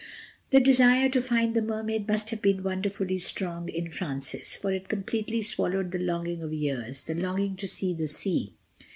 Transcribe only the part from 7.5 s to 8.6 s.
to see the sea.